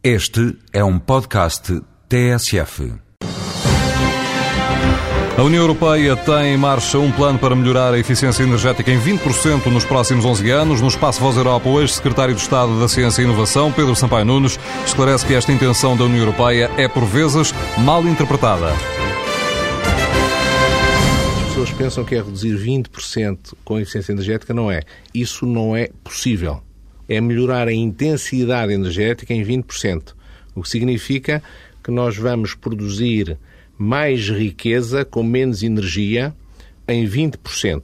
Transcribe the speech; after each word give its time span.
Este 0.00 0.56
é 0.72 0.84
um 0.84 0.96
podcast 0.96 1.82
TSF. 2.08 2.92
A 5.36 5.42
União 5.42 5.60
Europeia 5.60 6.14
tem 6.14 6.54
em 6.54 6.56
marcha 6.56 7.00
um 7.00 7.10
plano 7.10 7.36
para 7.36 7.56
melhorar 7.56 7.92
a 7.92 7.98
eficiência 7.98 8.44
energética 8.44 8.92
em 8.92 9.00
20% 9.00 9.66
nos 9.66 9.84
próximos 9.84 10.24
11 10.24 10.50
anos. 10.50 10.80
No 10.80 10.86
Espaço 10.86 11.18
Voz 11.18 11.36
Europa, 11.36 11.68
o 11.68 11.80
ex-secretário 11.80 12.32
de 12.32 12.40
Estado 12.40 12.78
da 12.78 12.86
Ciência 12.86 13.22
e 13.22 13.24
Inovação, 13.24 13.72
Pedro 13.72 13.96
Sampaio 13.96 14.24
Nunes, 14.24 14.56
esclarece 14.86 15.26
que 15.26 15.34
esta 15.34 15.50
intenção 15.50 15.96
da 15.96 16.04
União 16.04 16.20
Europeia 16.20 16.70
é, 16.76 16.86
por 16.86 17.04
vezes, 17.04 17.52
mal 17.78 18.06
interpretada. 18.06 18.68
As 21.42 21.48
pessoas 21.48 21.72
pensam 21.72 22.04
que 22.04 22.14
é 22.14 22.18
reduzir 22.18 22.56
20% 22.56 23.54
com 23.64 23.74
a 23.74 23.82
eficiência 23.82 24.12
energética. 24.12 24.54
Não 24.54 24.70
é. 24.70 24.82
Isso 25.12 25.44
não 25.44 25.74
é 25.74 25.90
possível. 26.04 26.62
É 27.08 27.20
melhorar 27.20 27.68
a 27.68 27.72
intensidade 27.72 28.72
energética 28.72 29.32
em 29.32 29.42
20%. 29.42 30.14
O 30.54 30.62
que 30.62 30.68
significa 30.68 31.42
que 31.82 31.90
nós 31.90 32.16
vamos 32.16 32.54
produzir 32.54 33.38
mais 33.78 34.28
riqueza 34.28 35.04
com 35.04 35.22
menos 35.22 35.62
energia 35.62 36.34
em 36.86 37.06
20%. 37.06 37.82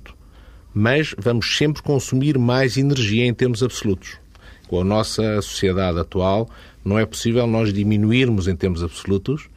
Mas 0.75 1.15
vamos 1.17 1.57
sempre 1.57 1.83
consumir 1.83 2.37
mais 2.37 2.77
energia 2.77 3.25
em 3.25 3.33
termos 3.33 3.63
absolutos. 3.63 4.19
Com 4.67 4.81
a 4.81 4.85
nossa 4.85 5.41
sociedade 5.41 6.01
atual, 6.01 6.51
não 6.85 6.99
é 6.99 7.07
possível 7.07 7.47
nós 7.47 7.73
diminuirmos 7.73 8.49
em 8.49 8.57
termos 8.57 8.83
absolutos 8.83 9.49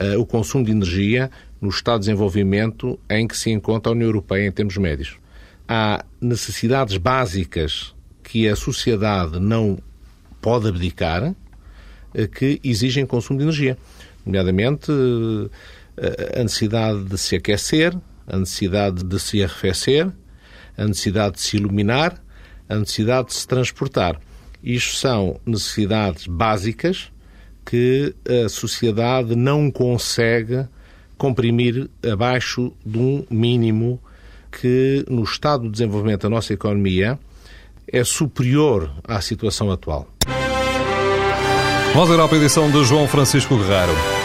uh, 0.00 0.20
o 0.20 0.24
consumo 0.24 0.64
de 0.64 0.70
energia 0.70 1.30
no 1.60 1.68
estado 1.68 2.00
de 2.00 2.06
desenvolvimento 2.06 2.98
em 3.10 3.26
que 3.26 3.36
se 3.36 3.50
encontra 3.50 3.90
a 3.90 3.94
União 3.94 4.06
Europeia 4.06 4.46
em 4.46 4.52
termos 4.52 4.76
médios. 4.76 5.16
Há 5.66 6.04
necessidades 6.20 6.96
básicas 6.98 7.94
que 8.34 8.48
a 8.48 8.56
sociedade 8.56 9.38
não 9.38 9.78
pode 10.40 10.66
abdicar 10.66 11.22
uh, 11.22 12.28
que 12.34 12.60
exigem 12.64 13.06
consumo 13.06 13.38
de 13.38 13.44
energia 13.44 13.78
nomeadamente 14.26 14.90
eh, 15.96 16.40
a 16.40 16.42
necessidade 16.42 17.04
de 17.04 17.16
se 17.16 17.36
aquecer, 17.36 17.96
a 18.26 18.36
necessidade 18.36 19.04
de 19.04 19.20
se 19.20 19.44
arrefecer, 19.44 20.10
a 20.76 20.84
necessidade 20.84 21.36
de 21.36 21.42
se 21.42 21.58
iluminar, 21.58 22.20
a 22.68 22.74
necessidade 22.74 23.28
de 23.28 23.34
se 23.34 23.46
transportar. 23.46 24.18
Isto 24.62 24.96
são 24.96 25.38
necessidades 25.46 26.26
básicas 26.26 27.12
que 27.64 28.16
a 28.26 28.48
sociedade 28.48 29.36
não 29.36 29.70
consegue 29.70 30.66
comprimir 31.16 31.88
abaixo 32.10 32.72
de 32.84 32.98
um 32.98 33.24
mínimo 33.30 34.02
que, 34.50 35.04
no 35.08 35.22
estado 35.22 35.64
de 35.64 35.70
desenvolvimento 35.70 36.22
da 36.22 36.30
nossa 36.30 36.52
economia, 36.52 37.16
é 37.86 38.04
superior 38.04 38.90
à 39.06 39.20
situação 39.20 39.70
atual. 39.70 40.08
Voz 41.94 42.10
Europa, 42.10 42.36
edição 42.36 42.70
de 42.70 42.84
João 42.84 43.06
Francisco 43.06 43.56
Guerreiro. 43.56 44.23